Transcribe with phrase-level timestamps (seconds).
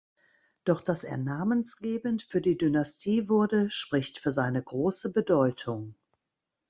[0.63, 5.93] Doch dass er namensgebend für die Dynastie wurde spricht für seine große Bedeutung.